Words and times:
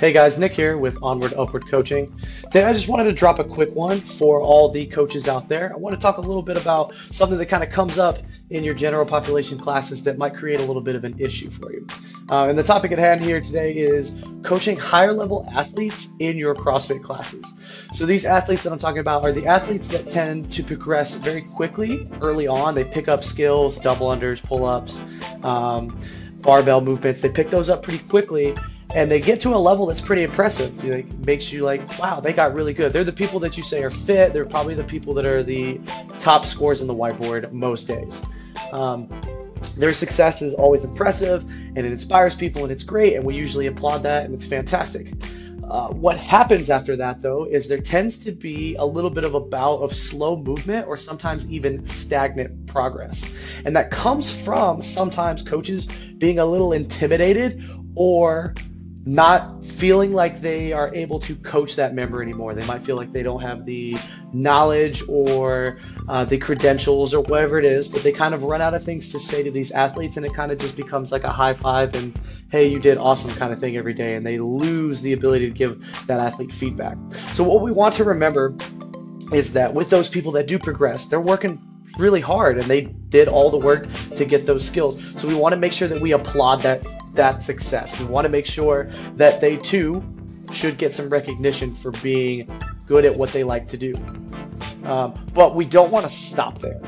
Hey 0.00 0.12
guys, 0.12 0.38
Nick 0.38 0.54
here 0.54 0.78
with 0.78 0.96
Onward 1.02 1.34
Upward 1.34 1.68
Coaching. 1.68 2.10
Today 2.44 2.64
I 2.64 2.72
just 2.72 2.88
wanted 2.88 3.04
to 3.04 3.12
drop 3.12 3.38
a 3.38 3.44
quick 3.44 3.74
one 3.74 4.00
for 4.00 4.40
all 4.40 4.70
the 4.70 4.86
coaches 4.86 5.28
out 5.28 5.46
there. 5.46 5.70
I 5.74 5.76
want 5.76 5.94
to 5.94 6.00
talk 6.00 6.16
a 6.16 6.22
little 6.22 6.40
bit 6.40 6.56
about 6.56 6.94
something 7.10 7.36
that 7.36 7.50
kind 7.50 7.62
of 7.62 7.68
comes 7.68 7.98
up 7.98 8.18
in 8.48 8.64
your 8.64 8.72
general 8.72 9.04
population 9.04 9.58
classes 9.58 10.04
that 10.04 10.16
might 10.16 10.32
create 10.32 10.58
a 10.58 10.64
little 10.64 10.80
bit 10.80 10.96
of 10.96 11.04
an 11.04 11.20
issue 11.20 11.50
for 11.50 11.70
you. 11.70 11.86
Uh, 12.30 12.46
and 12.46 12.58
the 12.58 12.62
topic 12.62 12.92
at 12.92 12.98
hand 12.98 13.20
here 13.20 13.42
today 13.42 13.74
is 13.74 14.16
coaching 14.42 14.78
higher 14.78 15.12
level 15.12 15.46
athletes 15.54 16.08
in 16.18 16.38
your 16.38 16.54
CrossFit 16.54 17.02
classes. 17.02 17.44
So 17.92 18.06
these 18.06 18.24
athletes 18.24 18.62
that 18.62 18.72
I'm 18.72 18.78
talking 18.78 19.00
about 19.00 19.22
are 19.22 19.32
the 19.32 19.48
athletes 19.48 19.88
that 19.88 20.08
tend 20.08 20.50
to 20.54 20.62
progress 20.62 21.16
very 21.16 21.42
quickly 21.42 22.08
early 22.22 22.46
on. 22.46 22.74
They 22.74 22.84
pick 22.84 23.08
up 23.08 23.22
skills, 23.22 23.76
double 23.76 24.06
unders, 24.06 24.42
pull 24.42 24.64
ups, 24.64 24.98
um, 25.42 26.00
barbell 26.36 26.80
movements. 26.80 27.20
They 27.20 27.28
pick 27.28 27.50
those 27.50 27.68
up 27.68 27.82
pretty 27.82 27.98
quickly 27.98 28.56
and 28.94 29.10
they 29.10 29.20
get 29.20 29.40
to 29.42 29.54
a 29.54 29.56
level 29.56 29.86
that's 29.86 30.00
pretty 30.00 30.24
impressive. 30.24 30.84
It 30.84 31.12
makes 31.20 31.52
you 31.52 31.64
like, 31.64 31.98
wow, 31.98 32.20
they 32.20 32.32
got 32.32 32.54
really 32.54 32.74
good. 32.74 32.92
They're 32.92 33.04
the 33.04 33.12
people 33.12 33.40
that 33.40 33.56
you 33.56 33.62
say 33.62 33.82
are 33.84 33.90
fit. 33.90 34.32
They're 34.32 34.44
probably 34.44 34.74
the 34.74 34.84
people 34.84 35.14
that 35.14 35.26
are 35.26 35.42
the 35.42 35.80
top 36.18 36.44
scores 36.44 36.82
in 36.82 36.88
the 36.88 36.94
whiteboard 36.94 37.52
most 37.52 37.86
days. 37.86 38.22
Um, 38.72 39.08
their 39.76 39.92
success 39.92 40.42
is 40.42 40.54
always 40.54 40.84
impressive 40.84 41.42
and 41.42 41.78
it 41.78 41.86
inspires 41.86 42.34
people 42.34 42.62
and 42.62 42.72
it's 42.72 42.82
great 42.82 43.14
and 43.14 43.24
we 43.24 43.36
usually 43.36 43.66
applaud 43.66 44.02
that 44.02 44.24
and 44.24 44.34
it's 44.34 44.46
fantastic. 44.46 45.12
Uh, 45.70 45.88
what 45.90 46.16
happens 46.18 46.68
after 46.68 46.96
that, 46.96 47.22
though, 47.22 47.44
is 47.44 47.68
there 47.68 47.78
tends 47.78 48.18
to 48.18 48.32
be 48.32 48.74
a 48.74 48.84
little 48.84 49.10
bit 49.10 49.22
of 49.22 49.34
a 49.34 49.40
bout 49.40 49.76
of 49.76 49.94
slow 49.94 50.36
movement 50.36 50.88
or 50.88 50.96
sometimes 50.96 51.48
even 51.48 51.86
stagnant 51.86 52.66
progress. 52.66 53.30
And 53.64 53.76
that 53.76 53.92
comes 53.92 54.28
from 54.28 54.82
sometimes 54.82 55.44
coaches 55.44 55.86
being 55.86 56.40
a 56.40 56.44
little 56.44 56.72
intimidated 56.72 57.62
or 57.94 58.52
not 59.06 59.64
feeling 59.64 60.12
like 60.12 60.40
they 60.40 60.72
are 60.72 60.94
able 60.94 61.18
to 61.20 61.34
coach 61.34 61.76
that 61.76 61.94
member 61.94 62.22
anymore. 62.22 62.54
They 62.54 62.66
might 62.66 62.82
feel 62.82 62.96
like 62.96 63.12
they 63.12 63.22
don't 63.22 63.40
have 63.40 63.64
the 63.64 63.96
knowledge 64.32 65.02
or 65.08 65.78
uh, 66.08 66.24
the 66.26 66.36
credentials 66.36 67.14
or 67.14 67.22
whatever 67.22 67.58
it 67.58 67.64
is, 67.64 67.88
but 67.88 68.02
they 68.02 68.12
kind 68.12 68.34
of 68.34 68.42
run 68.42 68.60
out 68.60 68.74
of 68.74 68.84
things 68.84 69.08
to 69.10 69.20
say 69.20 69.42
to 69.42 69.50
these 69.50 69.70
athletes, 69.70 70.18
and 70.18 70.26
it 70.26 70.34
kind 70.34 70.52
of 70.52 70.58
just 70.58 70.76
becomes 70.76 71.12
like 71.12 71.24
a 71.24 71.32
high 71.32 71.54
five 71.54 71.94
and 71.94 72.18
hey, 72.50 72.66
you 72.68 72.78
did 72.78 72.98
awesome 72.98 73.32
kind 73.36 73.52
of 73.52 73.60
thing 73.60 73.76
every 73.76 73.94
day, 73.94 74.16
and 74.16 74.26
they 74.26 74.38
lose 74.38 75.00
the 75.00 75.12
ability 75.12 75.46
to 75.46 75.54
give 75.54 76.06
that 76.06 76.20
athlete 76.20 76.52
feedback. 76.52 76.98
So, 77.32 77.44
what 77.44 77.62
we 77.62 77.72
want 77.72 77.94
to 77.94 78.04
remember 78.04 78.54
is 79.32 79.52
that 79.54 79.72
with 79.72 79.88
those 79.88 80.08
people 80.08 80.32
that 80.32 80.46
do 80.46 80.58
progress, 80.58 81.06
they're 81.06 81.20
working 81.20 81.69
really 81.98 82.20
hard 82.20 82.58
and 82.58 82.66
they 82.66 82.82
did 82.82 83.28
all 83.28 83.50
the 83.50 83.58
work 83.58 83.88
to 84.16 84.24
get 84.24 84.46
those 84.46 84.64
skills. 84.66 85.20
So 85.20 85.28
we 85.28 85.34
want 85.34 85.52
to 85.52 85.58
make 85.58 85.72
sure 85.72 85.88
that 85.88 86.00
we 86.00 86.12
applaud 86.12 86.62
that 86.62 86.86
that 87.14 87.42
success. 87.42 87.98
We 87.98 88.06
want 88.06 88.24
to 88.24 88.28
make 88.28 88.46
sure 88.46 88.90
that 89.16 89.40
they 89.40 89.56
too 89.56 90.02
should 90.52 90.78
get 90.78 90.94
some 90.94 91.10
recognition 91.10 91.74
for 91.74 91.90
being 91.90 92.50
good 92.86 93.04
at 93.04 93.14
what 93.16 93.30
they 93.30 93.44
like 93.44 93.68
to 93.68 93.76
do. 93.76 93.94
Um, 94.84 95.14
but 95.34 95.54
we 95.54 95.64
don't 95.64 95.90
want 95.90 96.06
to 96.06 96.10
stop 96.10 96.58
there. 96.60 96.80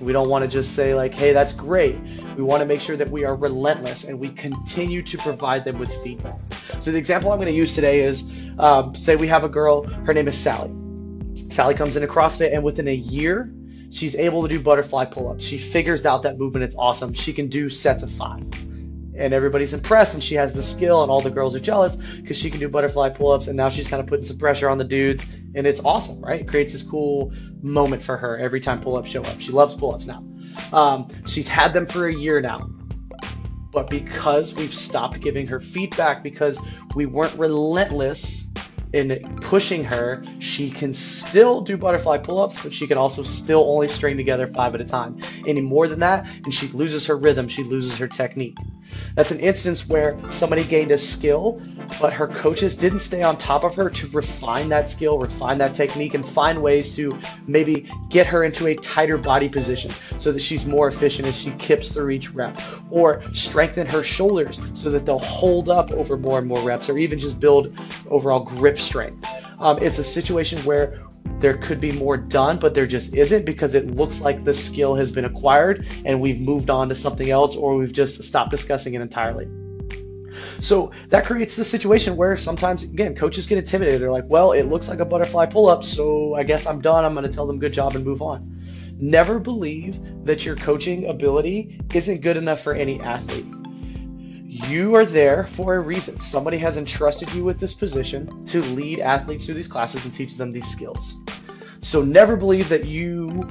We 0.00 0.12
don't 0.12 0.28
want 0.28 0.44
to 0.44 0.48
just 0.48 0.74
say 0.74 0.94
like, 0.94 1.14
"Hey, 1.14 1.32
that's 1.32 1.52
great." 1.52 1.96
We 2.36 2.42
want 2.44 2.60
to 2.60 2.66
make 2.66 2.80
sure 2.80 2.96
that 2.96 3.10
we 3.10 3.24
are 3.24 3.34
relentless 3.34 4.04
and 4.04 4.20
we 4.20 4.28
continue 4.28 5.02
to 5.02 5.18
provide 5.18 5.64
them 5.64 5.78
with 5.78 5.92
feedback. 6.02 6.38
So 6.78 6.92
the 6.92 6.98
example 6.98 7.32
I'm 7.32 7.38
going 7.38 7.48
to 7.48 7.54
use 7.54 7.74
today 7.74 8.02
is, 8.02 8.30
um, 8.58 8.94
say 8.94 9.16
we 9.16 9.26
have 9.28 9.44
a 9.44 9.48
girl. 9.48 9.82
Her 9.82 10.14
name 10.14 10.28
is 10.28 10.36
Sally. 10.36 10.70
Sally 11.50 11.74
comes 11.74 11.96
into 11.96 12.06
CrossFit, 12.06 12.52
and 12.52 12.62
within 12.62 12.86
a 12.86 12.94
year, 12.94 13.50
She's 13.90 14.14
able 14.14 14.42
to 14.42 14.48
do 14.48 14.60
butterfly 14.60 15.06
pull 15.06 15.30
ups. 15.30 15.44
She 15.44 15.58
figures 15.58 16.04
out 16.04 16.24
that 16.24 16.38
movement. 16.38 16.64
It's 16.64 16.76
awesome. 16.76 17.14
She 17.14 17.32
can 17.32 17.48
do 17.48 17.70
sets 17.70 18.02
of 18.02 18.10
five. 18.12 18.42
And 19.16 19.34
everybody's 19.34 19.72
impressed, 19.72 20.14
and 20.14 20.22
she 20.22 20.36
has 20.36 20.54
the 20.54 20.62
skill, 20.62 21.02
and 21.02 21.10
all 21.10 21.20
the 21.20 21.30
girls 21.30 21.56
are 21.56 21.60
jealous 21.60 21.96
because 21.96 22.38
she 22.38 22.50
can 22.50 22.60
do 22.60 22.68
butterfly 22.68 23.08
pull 23.08 23.32
ups. 23.32 23.48
And 23.48 23.56
now 23.56 23.68
she's 23.68 23.88
kind 23.88 24.00
of 24.00 24.06
putting 24.06 24.24
some 24.24 24.38
pressure 24.38 24.68
on 24.68 24.78
the 24.78 24.84
dudes, 24.84 25.26
and 25.54 25.66
it's 25.66 25.80
awesome, 25.84 26.20
right? 26.20 26.42
It 26.42 26.48
creates 26.48 26.72
this 26.72 26.82
cool 26.82 27.32
moment 27.60 28.02
for 28.02 28.16
her 28.16 28.38
every 28.38 28.60
time 28.60 28.80
pull 28.80 28.96
ups 28.96 29.10
show 29.10 29.22
up. 29.22 29.40
She 29.40 29.50
loves 29.50 29.74
pull 29.74 29.94
ups 29.94 30.06
now. 30.06 30.24
Um, 30.72 31.08
she's 31.26 31.48
had 31.48 31.72
them 31.72 31.86
for 31.86 32.06
a 32.06 32.14
year 32.14 32.40
now. 32.40 32.70
But 33.70 33.90
because 33.90 34.54
we've 34.54 34.74
stopped 34.74 35.20
giving 35.20 35.48
her 35.48 35.60
feedback, 35.60 36.22
because 36.22 36.58
we 36.94 37.06
weren't 37.06 37.34
relentless 37.34 38.47
in 38.92 39.38
pushing 39.42 39.84
her, 39.84 40.24
she 40.38 40.70
can 40.70 40.94
still 40.94 41.60
do 41.60 41.76
butterfly 41.76 42.18
pull 42.18 42.40
ups, 42.40 42.62
but 42.62 42.74
she 42.74 42.86
can 42.86 42.96
also 42.96 43.22
still 43.22 43.64
only 43.68 43.88
string 43.88 44.16
together 44.16 44.46
five 44.46 44.74
at 44.74 44.80
a 44.80 44.84
time. 44.84 45.20
Any 45.46 45.60
more 45.60 45.88
than 45.88 46.00
that, 46.00 46.26
and 46.44 46.54
she 46.54 46.68
loses 46.68 47.06
her 47.06 47.16
rhythm, 47.16 47.48
she 47.48 47.64
loses 47.64 47.98
her 47.98 48.08
technique. 48.08 48.56
That's 49.14 49.30
an 49.30 49.40
instance 49.40 49.86
where 49.86 50.18
somebody 50.30 50.64
gained 50.64 50.90
a 50.90 50.98
skill, 50.98 51.60
but 52.00 52.12
her 52.14 52.26
coaches 52.26 52.74
didn't 52.74 53.00
stay 53.00 53.22
on 53.22 53.36
top 53.36 53.64
of 53.64 53.74
her 53.74 53.90
to 53.90 54.06
refine 54.08 54.68
that 54.70 54.88
skill, 54.88 55.18
refine 55.18 55.58
that 55.58 55.74
technique, 55.74 56.14
and 56.14 56.26
find 56.26 56.62
ways 56.62 56.96
to 56.96 57.18
maybe 57.46 57.90
get 58.08 58.26
her 58.28 58.44
into 58.44 58.68
a 58.68 58.74
tighter 58.74 59.18
body 59.18 59.48
position 59.48 59.90
so 60.16 60.32
that 60.32 60.40
she's 60.40 60.64
more 60.64 60.88
efficient 60.88 61.28
as 61.28 61.38
she 61.38 61.50
kips 61.52 61.92
through 61.92 62.10
each 62.10 62.30
rep, 62.32 62.58
or 62.90 63.22
strengthen 63.34 63.86
her 63.86 64.02
shoulders 64.02 64.58
so 64.72 64.90
that 64.90 65.04
they'll 65.04 65.18
hold 65.18 65.68
up 65.68 65.90
over 65.90 66.16
more 66.16 66.38
and 66.38 66.48
more 66.48 66.60
reps, 66.60 66.88
or 66.88 66.96
even 66.96 67.18
just 67.18 67.38
build 67.38 67.76
overall 68.08 68.40
grip 68.40 68.77
strength. 68.78 69.26
Um, 69.58 69.78
it's 69.82 69.98
a 69.98 70.04
situation 70.04 70.58
where 70.60 71.02
there 71.40 71.56
could 71.56 71.80
be 71.80 71.92
more 71.92 72.16
done, 72.16 72.58
but 72.58 72.74
there 72.74 72.86
just 72.86 73.14
isn't 73.14 73.44
because 73.44 73.74
it 73.74 73.90
looks 73.90 74.20
like 74.20 74.44
the 74.44 74.54
skill 74.54 74.94
has 74.94 75.10
been 75.10 75.24
acquired 75.24 75.86
and 76.04 76.20
we've 76.20 76.40
moved 76.40 76.70
on 76.70 76.88
to 76.88 76.94
something 76.94 77.30
else 77.30 77.56
or 77.56 77.76
we've 77.76 77.92
just 77.92 78.22
stopped 78.24 78.50
discussing 78.50 78.94
it 78.94 79.00
entirely. 79.00 79.48
So 80.60 80.92
that 81.08 81.24
creates 81.24 81.56
the 81.56 81.64
situation 81.64 82.16
where 82.16 82.36
sometimes, 82.36 82.82
again, 82.82 83.14
coaches 83.14 83.46
get 83.46 83.58
intimidated. 83.58 84.00
They're 84.00 84.10
like, 84.10 84.26
well, 84.26 84.52
it 84.52 84.64
looks 84.64 84.88
like 84.88 85.00
a 85.00 85.04
butterfly 85.04 85.46
pull 85.46 85.68
up, 85.68 85.84
so 85.84 86.34
I 86.34 86.42
guess 86.42 86.66
I'm 86.66 86.80
done. 86.80 87.04
I'm 87.04 87.14
going 87.14 87.26
to 87.26 87.32
tell 87.32 87.46
them 87.46 87.58
good 87.58 87.72
job 87.72 87.94
and 87.94 88.04
move 88.04 88.22
on. 88.22 88.56
Never 89.00 89.38
believe 89.38 90.00
that 90.24 90.44
your 90.44 90.56
coaching 90.56 91.06
ability 91.06 91.80
isn't 91.94 92.20
good 92.20 92.36
enough 92.36 92.60
for 92.60 92.74
any 92.74 93.00
athlete. 93.00 93.46
You 94.66 94.96
are 94.96 95.04
there 95.04 95.44
for 95.44 95.76
a 95.76 95.80
reason. 95.80 96.18
Somebody 96.18 96.58
has 96.58 96.76
entrusted 96.76 97.32
you 97.32 97.44
with 97.44 97.60
this 97.60 97.74
position 97.74 98.44
to 98.46 98.60
lead 98.60 98.98
athletes 98.98 99.46
through 99.46 99.54
these 99.54 99.68
classes 99.68 100.04
and 100.04 100.12
teach 100.12 100.36
them 100.36 100.50
these 100.50 100.68
skills. 100.68 101.14
So 101.80 102.02
never 102.02 102.36
believe 102.36 102.68
that 102.70 102.84
you 102.84 103.48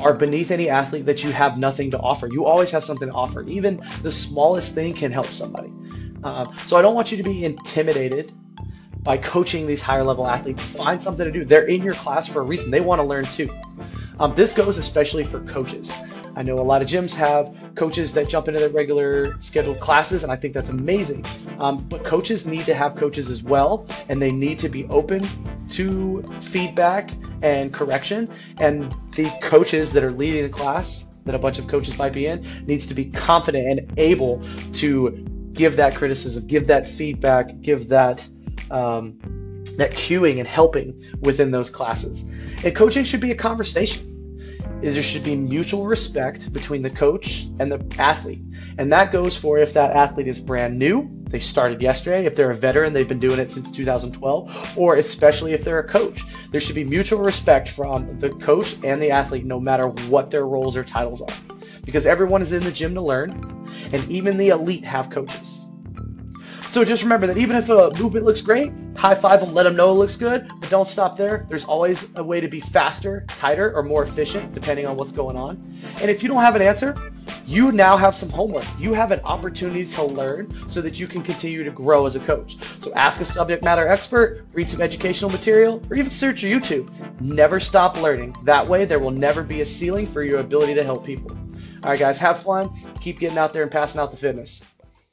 are 0.00 0.14
beneath 0.14 0.50
any 0.50 0.70
athlete 0.70 1.06
that 1.06 1.24
you 1.24 1.32
have 1.32 1.58
nothing 1.58 1.90
to 1.90 1.98
offer. 1.98 2.28
You 2.30 2.44
always 2.44 2.70
have 2.70 2.84
something 2.84 3.08
to 3.08 3.14
offer. 3.14 3.42
Even 3.42 3.82
the 4.02 4.12
smallest 4.12 4.74
thing 4.74 4.94
can 4.94 5.10
help 5.10 5.26
somebody. 5.26 5.72
Uh, 6.22 6.54
so 6.64 6.76
I 6.76 6.82
don't 6.82 6.94
want 6.94 7.10
you 7.10 7.18
to 7.18 7.24
be 7.24 7.44
intimidated 7.44 8.32
by 9.02 9.18
coaching 9.18 9.66
these 9.66 9.82
higher 9.82 10.04
level 10.04 10.26
athletes. 10.26 10.62
Find 10.64 11.02
something 11.02 11.24
to 11.24 11.32
do. 11.32 11.44
They're 11.44 11.66
in 11.66 11.82
your 11.82 11.94
class 11.94 12.28
for 12.28 12.40
a 12.40 12.44
reason. 12.44 12.70
They 12.70 12.80
want 12.80 13.00
to 13.00 13.02
learn 13.04 13.24
too. 13.24 13.50
Um, 14.18 14.34
this 14.34 14.52
goes 14.52 14.78
especially 14.78 15.24
for 15.24 15.40
coaches. 15.40 15.94
I 16.36 16.42
know 16.42 16.58
a 16.58 16.62
lot 16.62 16.82
of 16.82 16.88
gyms 16.88 17.14
have 17.14 17.54
coaches 17.76 18.12
that 18.14 18.28
jump 18.28 18.48
into 18.48 18.58
their 18.58 18.68
regular 18.68 19.40
scheduled 19.40 19.80
classes, 19.80 20.24
and 20.24 20.32
I 20.32 20.36
think 20.36 20.52
that's 20.54 20.70
amazing. 20.70 21.24
Um, 21.58 21.78
but 21.88 22.04
coaches 22.04 22.46
need 22.46 22.64
to 22.66 22.74
have 22.74 22.96
coaches 22.96 23.30
as 23.30 23.42
well, 23.42 23.86
and 24.08 24.20
they 24.20 24.32
need 24.32 24.58
to 24.60 24.68
be 24.68 24.84
open 24.86 25.26
to 25.70 26.22
feedback 26.40 27.10
and 27.42 27.72
correction. 27.72 28.28
And 28.58 28.92
the 29.12 29.30
coaches 29.42 29.92
that 29.92 30.02
are 30.02 30.12
leading 30.12 30.42
the 30.42 30.48
class, 30.48 31.06
that 31.24 31.34
a 31.34 31.38
bunch 31.38 31.58
of 31.58 31.68
coaches 31.68 31.98
might 31.98 32.12
be 32.12 32.26
in, 32.26 32.44
needs 32.66 32.88
to 32.88 32.94
be 32.94 33.06
confident 33.06 33.66
and 33.66 33.98
able 33.98 34.42
to 34.74 35.10
give 35.52 35.76
that 35.76 35.94
criticism, 35.94 36.46
give 36.46 36.66
that 36.66 36.86
feedback, 36.86 37.60
give 37.60 37.88
that. 37.88 38.26
Um, 38.70 39.18
that 39.76 39.90
cueing 39.90 40.38
and 40.38 40.46
helping 40.46 41.16
within 41.20 41.50
those 41.50 41.68
classes. 41.68 42.22
And 42.64 42.76
coaching 42.76 43.02
should 43.02 43.20
be 43.20 43.32
a 43.32 43.34
conversation 43.34 44.13
is 44.84 44.92
there 44.92 45.02
should 45.02 45.24
be 45.24 45.34
mutual 45.34 45.86
respect 45.86 46.52
between 46.52 46.82
the 46.82 46.90
coach 46.90 47.46
and 47.58 47.72
the 47.72 47.82
athlete. 47.98 48.42
And 48.76 48.92
that 48.92 49.12
goes 49.12 49.34
for 49.34 49.56
if 49.56 49.72
that 49.72 49.92
athlete 49.92 50.28
is 50.28 50.38
brand 50.38 50.78
new, 50.78 51.08
they 51.24 51.40
started 51.40 51.80
yesterday, 51.80 52.26
if 52.26 52.36
they're 52.36 52.50
a 52.50 52.54
veteran, 52.54 52.92
they've 52.92 53.08
been 53.08 53.18
doing 53.18 53.38
it 53.38 53.50
since 53.50 53.72
2012, 53.72 54.76
or 54.76 54.96
especially 54.96 55.54
if 55.54 55.64
they're 55.64 55.78
a 55.78 55.88
coach. 55.88 56.22
There 56.50 56.60
should 56.60 56.74
be 56.74 56.84
mutual 56.84 57.20
respect 57.20 57.70
from 57.70 58.18
the 58.18 58.28
coach 58.28 58.76
and 58.84 59.00
the 59.00 59.12
athlete, 59.12 59.46
no 59.46 59.58
matter 59.58 59.88
what 59.88 60.30
their 60.30 60.46
roles 60.46 60.76
or 60.76 60.84
titles 60.84 61.22
are. 61.22 61.56
Because 61.86 62.04
everyone 62.04 62.42
is 62.42 62.52
in 62.52 62.62
the 62.62 62.70
gym 62.70 62.94
to 62.94 63.00
learn, 63.00 63.30
and 63.90 64.06
even 64.10 64.36
the 64.36 64.50
elite 64.50 64.84
have 64.84 65.08
coaches. 65.08 65.66
So 66.68 66.84
just 66.84 67.02
remember 67.02 67.28
that 67.28 67.38
even 67.38 67.56
if 67.56 67.70
a 67.70 67.90
movement 67.98 68.26
looks 68.26 68.42
great, 68.42 68.70
high 68.96 69.14
five 69.14 69.40
them, 69.40 69.54
let 69.54 69.64
them 69.64 69.76
know 69.76 69.90
it 69.90 69.94
looks 69.94 70.16
good, 70.16 70.50
but 70.60 70.70
don't 70.70 70.88
stop 70.88 71.16
there. 71.16 71.46
There's 71.48 71.64
always 71.64 72.08
a 72.16 72.22
way 72.22 72.40
to 72.40 72.48
be 72.48 72.60
faster, 72.60 73.24
tighter, 73.28 73.74
or 73.74 73.82
more 73.82 74.02
efficient, 74.02 74.52
depending 74.54 74.86
on 74.86 74.96
what's 74.96 75.12
going 75.12 75.36
on. 75.36 75.56
And 76.00 76.10
if 76.10 76.22
you 76.22 76.28
don't 76.28 76.42
have 76.42 76.56
an 76.56 76.62
answer, 76.62 76.96
you 77.46 77.72
now 77.72 77.96
have 77.96 78.14
some 78.14 78.30
homework. 78.30 78.64
You 78.78 78.94
have 78.94 79.10
an 79.10 79.20
opportunity 79.20 79.86
to 79.86 80.04
learn 80.04 80.68
so 80.68 80.80
that 80.80 80.98
you 80.98 81.06
can 81.06 81.22
continue 81.22 81.64
to 81.64 81.70
grow 81.70 82.06
as 82.06 82.16
a 82.16 82.20
coach. 82.20 82.56
So 82.80 82.92
ask 82.94 83.20
a 83.20 83.24
subject 83.24 83.62
matter 83.62 83.86
expert, 83.86 84.44
read 84.52 84.68
some 84.68 84.80
educational 84.80 85.30
material, 85.30 85.82
or 85.90 85.96
even 85.96 86.10
search 86.10 86.42
YouTube. 86.42 86.90
Never 87.20 87.60
stop 87.60 88.00
learning. 88.00 88.36
That 88.44 88.68
way, 88.68 88.84
there 88.84 88.98
will 88.98 89.10
never 89.10 89.42
be 89.42 89.60
a 89.60 89.66
ceiling 89.66 90.06
for 90.06 90.22
your 90.22 90.40
ability 90.40 90.74
to 90.74 90.84
help 90.84 91.04
people. 91.04 91.36
All 91.82 91.90
right, 91.90 91.98
guys, 91.98 92.18
have 92.18 92.42
fun. 92.42 92.70
Keep 93.00 93.20
getting 93.20 93.38
out 93.38 93.52
there 93.52 93.62
and 93.62 93.70
passing 93.70 94.00
out 94.00 94.10
the 94.10 94.16
fitness. 94.16 94.62